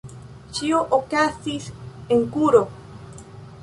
[0.59, 1.69] Ĉio okazis
[2.19, 2.67] en kuro.